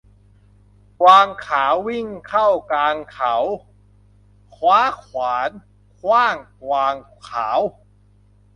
[1.01, 3.35] กวางขาววิ่งเข้ากลางเขา
[4.55, 5.49] คว้าขวาน
[5.99, 6.95] ขว้างกวาง
[7.27, 7.59] ขาว